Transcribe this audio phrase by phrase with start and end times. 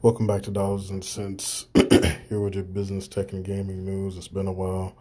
[0.00, 1.66] Welcome back to Dollars and Cents.
[1.74, 4.16] Here with your business, tech, and gaming news.
[4.16, 4.94] It's been a while,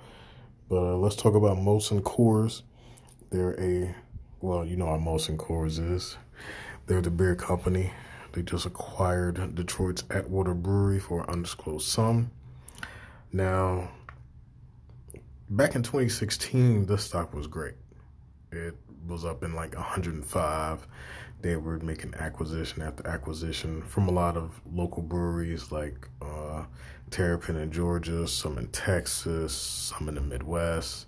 [0.70, 2.64] but uh, let's talk about Molson Coors.
[3.30, 3.96] They're a,
[4.42, 6.18] well, you know how Molson Coors is.
[6.88, 7.92] They're the beer company.
[8.32, 12.32] They just acquired Detroit's Atwater Brewery for an undisclosed sum.
[13.32, 13.92] Now,
[15.48, 17.76] back in 2016, this stock was great.
[18.52, 18.74] It
[19.08, 20.88] was up in like 105.
[21.42, 26.66] They were making acquisition after acquisition from a lot of local breweries like uh,
[27.12, 31.08] Terrapin in Georgia, some in Texas, some in the Midwest.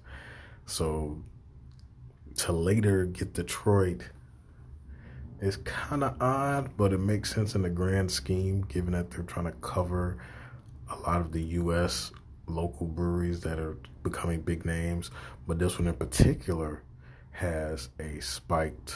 [0.66, 1.22] So
[2.38, 4.04] to later get Detroit
[5.42, 9.23] is kind of odd, but it makes sense in the grand scheme, given that they're
[9.23, 10.18] trying to cover
[10.92, 12.12] a lot of the U.S.
[12.45, 15.12] local breweries that are becoming big names.
[15.48, 16.84] But this one in particular
[17.40, 18.96] has a spiked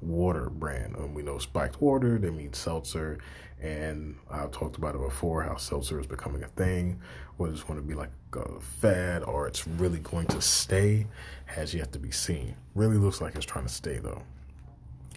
[0.00, 0.94] water brand.
[0.94, 3.18] And we know spiked water, that means seltzer.
[3.60, 7.00] And I've talked about it before how seltzer is becoming a thing,
[7.36, 11.08] whether it's going to be like a fad or it's really going to stay
[11.46, 12.54] has yet to be seen.
[12.76, 14.22] Really looks like it's trying to stay though.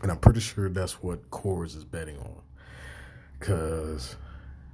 [0.02, 2.42] And I'm pretty sure that's what Coors is betting on.
[3.38, 4.16] Because,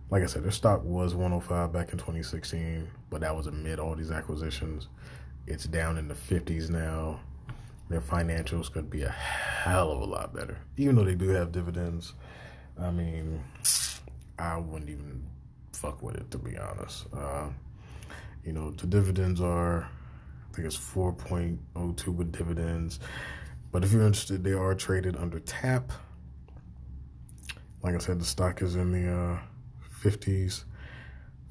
[0.09, 3.93] like I said, their stock was 105 back in 2016, but that was amid all
[3.93, 4.87] these acquisitions.
[5.47, 7.19] It's down in the 50s now
[7.89, 10.57] their financials could be a hell of a lot better.
[10.75, 12.13] Even though they do have dividends,
[12.79, 13.43] I mean,
[14.37, 15.25] I wouldn't even
[15.71, 17.05] fuck with it to be honest.
[17.13, 17.47] Uh,
[18.43, 22.99] you know, the dividends are, I think it's 4.02 with dividends.
[23.71, 25.91] But if you're interested, they are traded under TAP.
[27.83, 29.39] Like I said, the stock is in the uh,
[30.01, 30.63] 50s,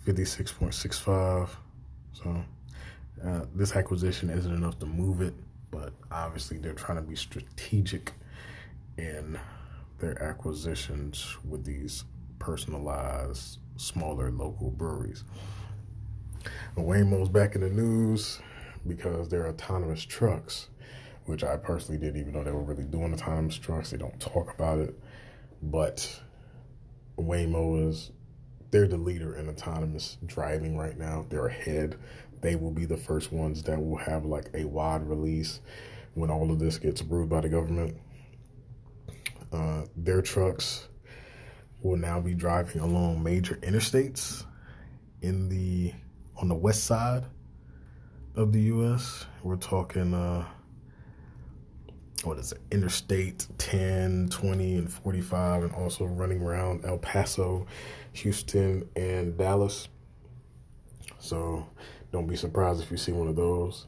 [0.06, 1.48] 56.65.
[2.12, 2.44] So
[3.24, 5.34] uh, this acquisition isn't enough to move it
[5.76, 8.12] but obviously they're trying to be strategic
[8.96, 9.38] in
[9.98, 12.04] their acquisitions with these
[12.38, 15.24] personalized, smaller local breweries.
[16.76, 18.40] Waymo's back in the news
[18.86, 20.68] because they're autonomous trucks,
[21.26, 23.90] which I personally didn't even know they were really doing autonomous trucks.
[23.90, 24.98] They don't talk about it,
[25.62, 26.20] but
[27.18, 28.12] Waymo is
[28.76, 31.24] they're the leader in autonomous driving right now.
[31.30, 31.96] They're ahead
[32.40, 35.60] they will be the first ones that will have like a wide release
[36.14, 37.96] when all of this gets approved by the government.
[39.52, 40.88] Uh, their trucks
[41.82, 44.44] will now be driving along major interstates
[45.22, 45.92] in the
[46.36, 47.24] on the west side
[48.34, 49.24] of the U.S.
[49.42, 50.44] We're talking, uh,
[52.24, 57.66] what is it, Interstate 10, 20, and 45, and also running around El Paso,
[58.12, 59.88] Houston, and Dallas.
[61.18, 61.66] So
[62.12, 63.86] don't be surprised if you see one of those.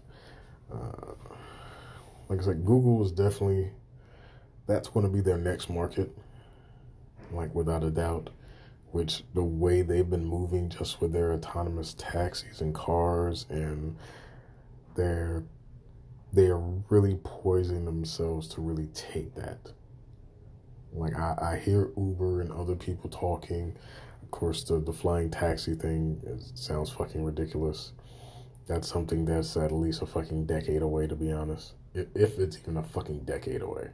[0.73, 1.13] Uh,
[2.29, 3.71] like I said, Google is definitely,
[4.67, 6.11] that's going to be their next market,
[7.33, 8.31] like without a doubt.
[8.91, 13.97] Which the way they've been moving just with their autonomous taxis and cars, and
[14.95, 15.45] they're
[16.33, 19.59] they are really poising themselves to really take that.
[20.93, 23.77] Like I, I hear Uber and other people talking.
[24.23, 27.93] Of course, the the flying taxi thing is, sounds fucking ridiculous
[28.69, 31.73] that's something that's at least a fucking decade away, to be honest.
[31.95, 33.89] If, If it's even a fucking decade away.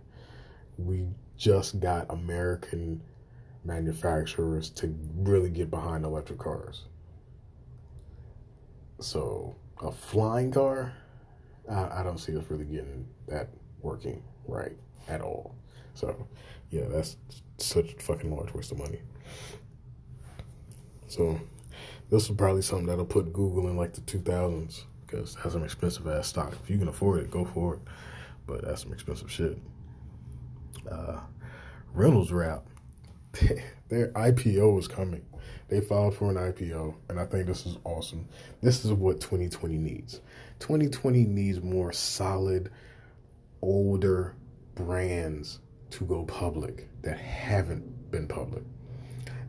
[0.76, 1.06] We
[1.38, 3.00] just got American
[3.64, 6.86] manufacturers to really get behind electric cars.
[9.00, 10.92] So, a flying car,
[11.70, 13.48] I, I don't see us really getting that
[13.80, 14.76] working right
[15.08, 15.54] at all.
[15.94, 16.28] So,
[16.70, 17.16] yeah, that's
[17.58, 19.00] such a fucking large waste of money.
[21.06, 21.40] So,
[22.10, 26.06] this is probably something that'll put Google in like the 2000s because that's some expensive
[26.08, 26.52] ass stock.
[26.62, 27.80] If you can afford it, go for it.
[28.46, 29.58] But that's some expensive shit.
[30.90, 31.20] Uh,
[31.92, 32.66] Reynolds Wrap,
[33.88, 35.24] their IPO is coming.
[35.68, 38.28] They filed for an IPO, and I think this is awesome.
[38.60, 40.20] This is what 2020 needs.
[40.60, 42.70] 2020 needs more solid,
[43.62, 44.34] older
[44.74, 45.60] brands
[45.90, 48.62] to go public that haven't been public.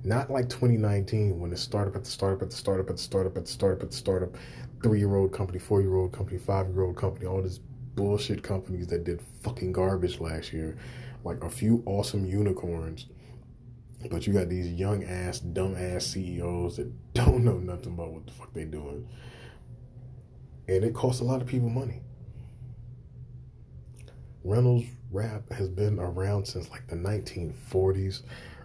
[0.03, 3.37] Not like 2019 when it started at the startup, at the startup, at the startup,
[3.37, 4.35] at the startup, at the startup,
[4.83, 7.59] three year old company, four year old company, five year old company, all these
[7.95, 10.77] bullshit companies that did fucking garbage last year.
[11.23, 13.07] Like a few awesome unicorns.
[14.09, 18.25] But you got these young ass, dumb ass CEOs that don't know nothing about what
[18.25, 19.07] the fuck they doing.
[20.67, 22.01] And it costs a lot of people money.
[24.43, 28.21] Reynolds Wrap has been around since like the 1940s.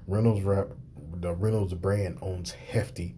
[0.07, 0.69] Reynolds Wrap
[1.15, 3.17] the Reynolds brand owns Hefty.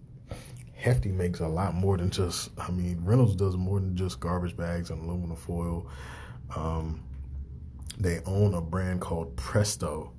[0.74, 4.56] Hefty makes a lot more than just, I mean, Reynolds does more than just garbage
[4.56, 5.86] bags and aluminum foil.
[6.56, 7.04] Um,
[7.98, 10.12] they own a brand called Presto,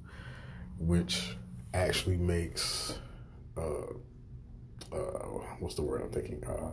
[0.80, 1.36] which
[1.74, 2.98] actually makes
[3.58, 3.94] uh,
[4.92, 5.26] uh,
[5.60, 6.44] what's the word I'm thinking?
[6.46, 6.72] Uh,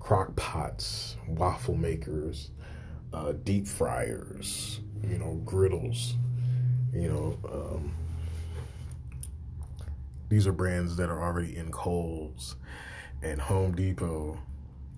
[0.00, 2.50] crock pots, waffle makers,
[3.12, 6.14] uh, deep fryers, you know, griddles,
[6.92, 7.38] you know.
[7.50, 7.92] Um,
[10.28, 12.56] these are brands that are already in Kohl's
[13.22, 14.38] and Home Depot,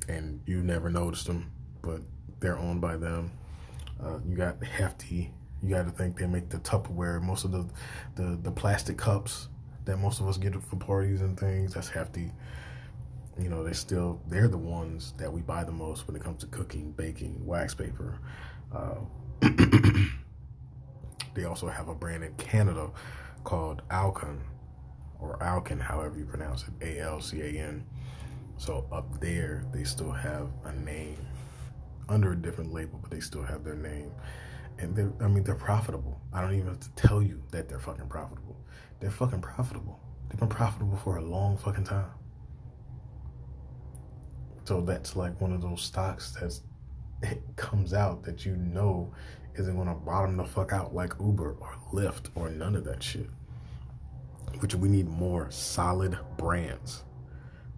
[0.08, 2.00] and you never noticed them, but
[2.40, 3.30] they're owned by them.
[4.02, 5.32] Uh, you got Hefty.
[5.62, 7.20] You got to think they make the Tupperware.
[7.22, 7.66] Most of the,
[8.16, 9.48] the the plastic cups
[9.84, 11.74] that most of us get for parties and things.
[11.74, 12.32] That's Hefty.
[13.38, 16.40] You know, they still they're the ones that we buy the most when it comes
[16.40, 18.18] to cooking, baking, wax paper.
[18.74, 18.96] Uh,
[21.34, 22.90] they also have a brand in Canada
[23.44, 24.40] called Alcan
[25.18, 27.84] or Alcan, however you pronounce it, A L C A N.
[28.56, 31.16] So up there, they still have a name
[32.08, 34.10] under a different label, but they still have their name.
[34.80, 36.20] And they're, I mean, they're profitable.
[36.32, 38.56] I don't even have to tell you that they're fucking profitable.
[38.98, 40.00] They're fucking profitable.
[40.28, 42.10] They've been profitable for a long fucking time.
[44.64, 46.62] So that's like one of those stocks that's
[47.22, 49.12] it comes out that you know
[49.56, 53.28] isn't gonna bottom the fuck out like Uber or Lyft or none of that shit.
[54.60, 57.04] Which we need more solid brands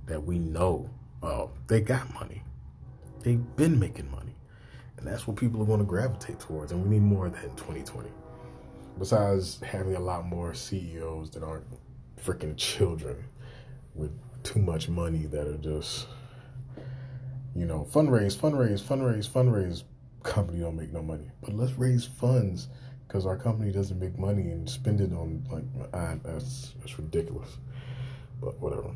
[0.06, 0.90] that we know
[1.22, 2.42] uh, they got money.
[3.20, 4.34] They've been making money.
[5.02, 6.70] And that's what people are going to gravitate towards.
[6.70, 8.08] And we need more of that in 2020.
[9.00, 11.66] Besides having a lot more CEOs that aren't
[12.24, 13.16] freaking children
[13.96, 14.12] with
[14.44, 16.06] too much money that are just,
[17.56, 19.82] you know, fundraise, fundraise, fundraise, fundraise.
[20.22, 21.28] Company don't make no money.
[21.40, 22.68] But let's raise funds
[23.08, 27.58] because our company doesn't make money and spend it on, like, uh, that's, that's ridiculous.
[28.40, 28.94] But whatever.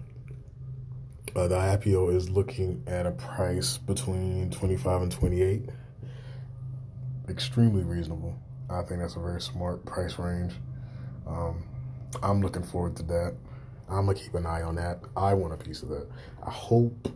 [1.35, 5.69] Uh, the IPO is looking at a price between 25 and 28.
[7.29, 8.39] Extremely reasonable.
[8.71, 10.55] I think that's a very smart price range.
[11.27, 11.65] Um,
[12.23, 13.35] I'm looking forward to that.
[13.89, 15.01] I'm gonna keep an eye on that.
[15.17, 16.07] I want a piece of that.
[16.45, 17.09] I hope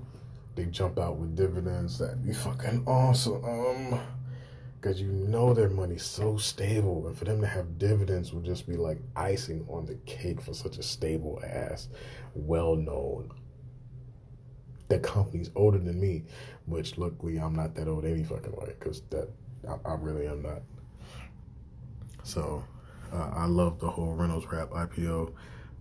[0.56, 1.98] they jump out with dividends.
[1.98, 3.44] That'd be fucking awesome.
[3.44, 4.00] Um,
[4.80, 8.66] because you know their money's so stable, and for them to have dividends would just
[8.66, 11.88] be like icing on the cake for such a stable ass,
[12.34, 13.30] well known,
[14.88, 16.24] that company's older than me,
[16.64, 19.28] which luckily I'm not that old any fucking way, because that
[19.70, 20.62] I, I, really am not.
[22.22, 22.64] So
[23.12, 25.32] uh, I love the whole Reynolds Wrap IPO,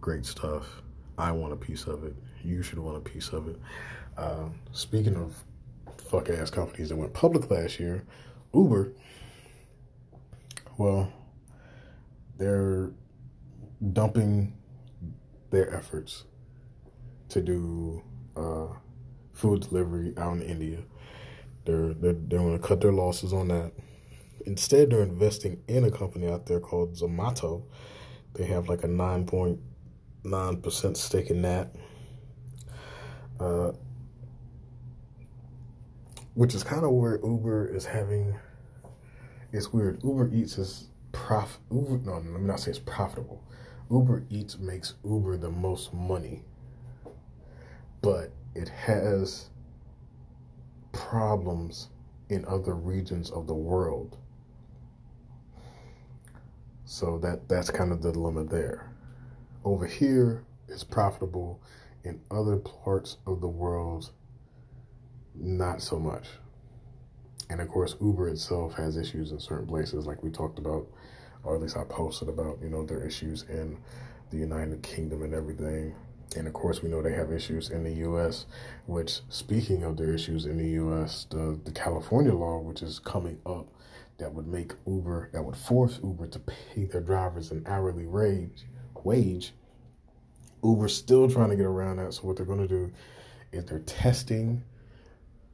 [0.01, 0.81] great stuff.
[1.17, 2.15] I want a piece of it.
[2.43, 3.59] You should want a piece of it.
[4.17, 5.35] Uh, speaking of
[6.09, 8.03] fuck ass companies that went public last year,
[8.53, 8.93] Uber.
[10.77, 11.11] Well,
[12.37, 12.91] they're
[13.93, 14.53] dumping
[15.51, 16.23] their efforts
[17.29, 18.01] to do
[18.35, 18.67] uh,
[19.33, 20.79] food delivery out in India.
[21.69, 23.71] They're they're, they're going to cut their losses on that.
[24.45, 27.63] Instead, they're investing in a company out there called Zomato.
[28.33, 29.59] They have like a nine point
[30.23, 31.75] nine percent stake in that.
[33.39, 33.71] Uh,
[36.33, 38.35] which is kind of where Uber is having.
[39.51, 40.03] It's weird.
[40.03, 41.59] Uber Eats is prof.
[41.71, 43.43] Uber, no, let me not say it's profitable.
[43.91, 46.43] Uber Eats makes Uber the most money,
[48.01, 49.49] but it has
[51.09, 51.89] problems
[52.29, 54.15] in other regions of the world.
[56.85, 58.91] So that that's kind of the dilemma there.
[59.63, 61.61] Over here, it's profitable.
[62.03, 64.11] In other parts of the world,
[65.33, 66.27] not so much.
[67.49, 70.87] And of course, Uber itself has issues in certain places, like we talked about,
[71.43, 73.79] or at least I posted about, you know, their issues in
[74.29, 75.95] the United Kingdom and everything.
[76.35, 78.45] And of course, we know they have issues in the U.S.,
[78.85, 83.39] which, speaking of their issues in the U.S., the, the California law, which is coming
[83.45, 83.67] up,
[84.19, 88.65] that would make Uber, that would force Uber to pay their drivers an hourly wage,
[89.03, 89.53] wage.
[90.63, 92.13] Uber's still trying to get around that.
[92.13, 92.91] So what they're going to do
[93.51, 94.63] is they're testing,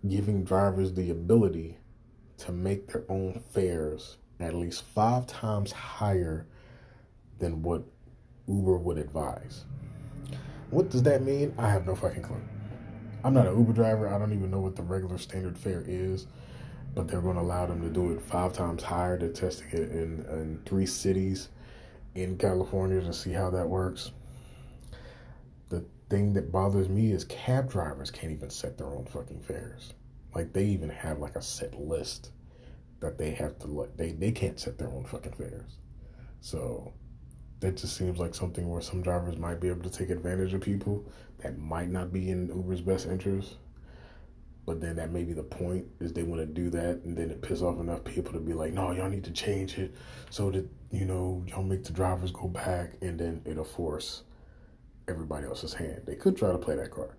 [0.08, 1.78] giving drivers the ability
[2.40, 6.46] to make their own fares at least five times higher
[7.40, 7.84] than what
[8.48, 9.64] Uber would advise.
[10.70, 11.54] What does that mean?
[11.58, 12.42] I have no fucking clue.
[13.24, 14.08] I'm not an Uber driver.
[14.08, 16.28] I don't even know what the regular standard fare is,
[16.94, 19.18] but they're going to allow them to do it five times higher.
[19.18, 21.50] They're testing it in, in three cities
[22.14, 24.12] in California to see how that works.
[25.70, 29.94] The thing that bothers me is cab drivers can't even set their own fucking fares.
[30.34, 32.32] Like they even have like a set list
[33.00, 35.78] that they have to like they, they can't set their own fucking fares.
[36.42, 36.94] So
[37.60, 40.62] that just seems like something where some drivers might be able to take advantage of
[40.62, 41.06] people
[41.40, 43.56] that might not be in Uber's best interest.
[44.66, 47.30] But then that may be the point is they want to do that and then
[47.30, 49.94] it piss off enough people to be like, no, y'all need to change it
[50.32, 54.24] so that, you know, y'all make the drivers go back and then it'll force
[55.08, 56.02] everybody else's hand.
[56.06, 57.12] They could try to play that card.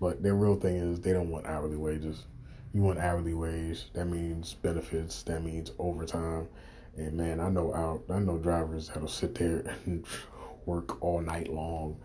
[0.00, 2.24] But their real thing is they don't want hourly wages.
[2.72, 3.92] You want hourly wage.
[3.94, 5.24] That means benefits.
[5.24, 6.48] That means overtime.
[6.96, 8.04] And man, I know out.
[8.10, 10.04] I know drivers that'll sit there and
[10.66, 12.00] work all night long,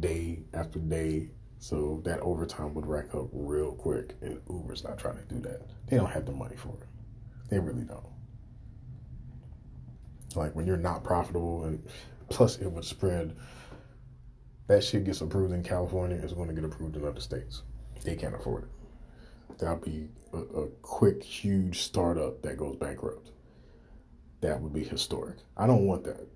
[0.00, 1.30] day after day.
[1.58, 4.14] So that overtime would rack up real quick.
[4.22, 5.62] And Uber's not trying to do that.
[5.88, 6.86] They don't have the money for it.
[7.50, 8.06] They really don't.
[10.36, 11.84] Like when you're not profitable, and
[12.30, 13.36] plus it would spread.
[14.68, 17.62] That shit gets approved in California, it's going to get approved in other states.
[18.04, 19.58] They can't afford it.
[19.58, 23.30] That'll be a, a quick, huge startup that goes bankrupt.
[24.40, 25.36] That would be historic.
[25.56, 26.26] I don't want that.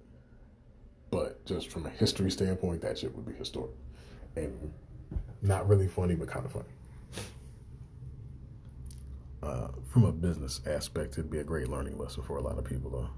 [1.11, 3.71] But just from a history standpoint, that shit would be historic.
[4.37, 4.73] And
[5.43, 6.65] not really funny, but kind of funny.
[9.43, 12.65] Uh, from a business aspect, it'd be a great learning lesson for a lot of
[12.65, 13.11] people, though.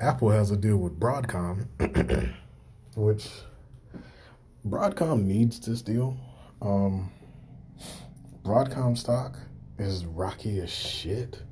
[0.00, 1.66] Apple has a deal with Broadcom,
[2.96, 3.28] which
[4.66, 6.16] Broadcom needs this deal.
[6.60, 7.10] Um,
[8.44, 9.36] Broadcom stock
[9.78, 11.42] is rocky as shit.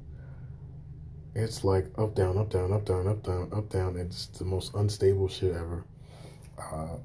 [1.35, 3.97] It's like up, down, up, down, up, down, up, down, up, down.
[3.97, 5.85] It's the most unstable shit ever.
[6.59, 6.97] Uh,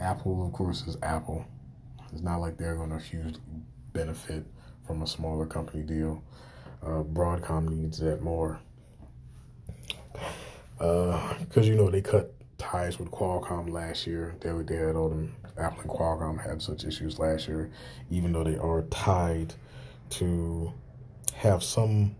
[0.00, 1.44] Apple, of course, is Apple.
[2.12, 3.40] It's not like they're going to hugely
[3.92, 4.44] benefit
[4.86, 6.22] from a smaller company deal.
[6.82, 8.60] Uh, Broadcom needs that more
[10.78, 14.36] because uh, you know they cut ties with Qualcomm last year.
[14.40, 14.94] They were there.
[14.96, 17.70] All them Apple and Qualcomm had such issues last year,
[18.10, 19.54] even though they are tied
[20.10, 20.72] to
[21.34, 22.14] have some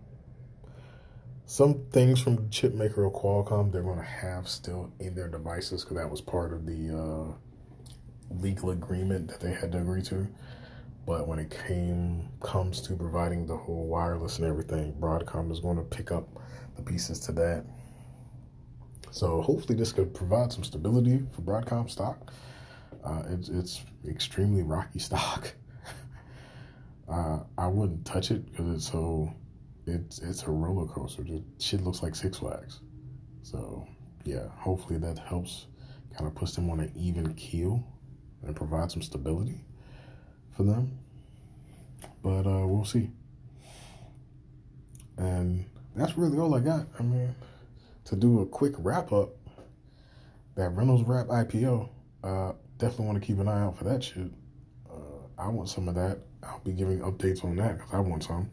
[1.47, 3.71] some things from chip maker of Qualcomm.
[3.71, 8.35] They're going to have still in their devices because that was part of the uh,
[8.39, 10.27] legal agreement that they had to agree to.
[11.07, 15.77] But when it came comes to providing the whole wireless and everything, Broadcom is going
[15.77, 16.27] to pick up
[16.75, 17.65] the pieces to that
[19.11, 22.31] so hopefully this could provide some stability for Broadcom stock.
[23.03, 25.53] Uh, it's, it's extremely rocky stock.
[27.09, 29.33] uh, I wouldn't touch it because it's so
[29.87, 31.23] it's it's a roller coaster.
[31.23, 32.81] The shit looks like Six Flags.
[33.43, 33.87] So
[34.23, 35.67] yeah, hopefully that helps
[36.15, 37.83] kind of puts them on an even keel
[38.43, 39.61] and provide some stability
[40.55, 40.99] for them.
[42.21, 43.09] But uh, we'll see.
[45.17, 45.65] And
[45.95, 46.85] that's really all I got.
[46.99, 47.33] I mean
[48.07, 49.31] to do a quick wrap up,
[50.55, 51.89] that Reynolds Wrap IPO,
[52.23, 54.31] uh, definitely want to keep an eye out for that shit.
[54.89, 56.19] Uh, I want some of that.
[56.41, 58.49] I'll be giving updates on that because I want some.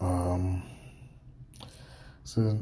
[0.00, 0.62] Um,
[2.24, 2.58] so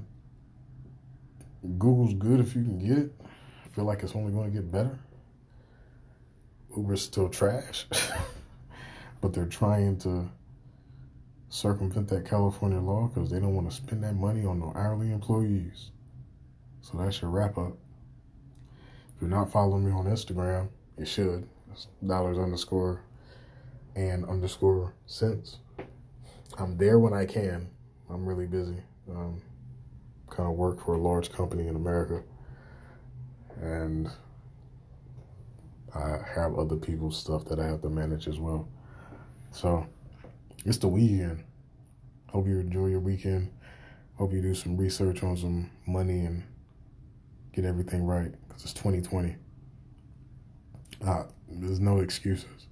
[1.79, 3.13] Google's good if you can get it.
[3.65, 4.99] I feel like it's only going to get better.
[6.77, 7.87] Uber's still trash,
[9.21, 10.29] but they're trying to
[11.49, 15.13] circumvent that California law because they don't want to spend that money on no hourly
[15.13, 15.91] employees.
[16.81, 17.77] So that's your wrap up.
[19.15, 21.47] If you're not following me on Instagram, you should.
[21.71, 23.03] It's dollars underscore
[23.95, 25.59] and underscore cents.
[26.59, 27.69] I'm there when I can.
[28.11, 28.83] I'm really busy.
[29.11, 29.41] Um,
[30.31, 32.23] kind of work for a large company in America.
[33.61, 34.11] And
[35.95, 38.69] I have other people's stuff that I have to manage as well.
[39.51, 39.87] So,
[40.65, 41.45] it's the weekend.
[42.29, 43.51] Hope you enjoy your weekend.
[44.15, 46.45] Hope you do some research on some money and
[47.53, 49.37] get everything right because it's 2020.
[51.07, 52.67] Uh, there's no excuses.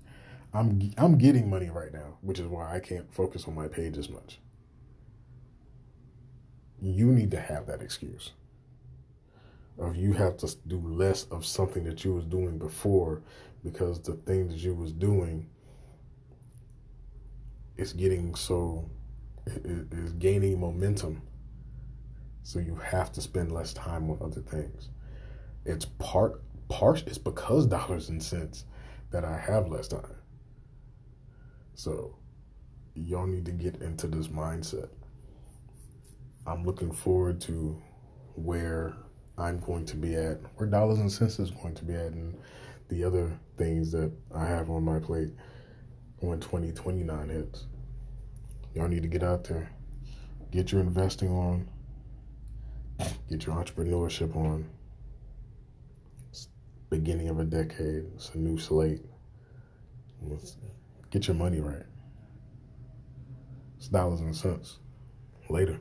[0.53, 3.97] I'm I'm getting money right now, which is why I can't focus on my page
[3.99, 4.41] as much.
[6.81, 8.33] You need to have that excuse.
[9.79, 13.23] Of you have to do less of something that you was doing before
[13.65, 15.49] because the thing that you was doing
[17.77, 18.91] is getting so
[19.47, 21.23] is gaining momentum.
[22.43, 24.89] So you have to spend less time on other things.
[25.65, 28.65] It's part part it's because dollars and cents
[29.13, 30.20] that I have less time.
[31.75, 32.17] So
[32.95, 34.89] y'all need to get into this mindset.
[36.47, 37.81] I'm looking forward to
[38.35, 38.95] where
[39.39, 42.37] I'm going to be at, where dollars and cents is going to be at, and
[42.89, 45.31] the other things that I have on my plate
[46.19, 47.67] when 2029 hits.
[48.75, 49.71] Y'all need to get out there,
[50.51, 51.69] get your investing on,
[53.29, 54.69] get your entrepreneurship on.
[56.31, 56.49] It's
[56.91, 58.05] beginning of a decade.
[58.15, 59.01] It's a new slate.
[61.11, 61.85] Get your money right.
[63.77, 64.79] It's dollars and cents.
[65.49, 65.81] Later.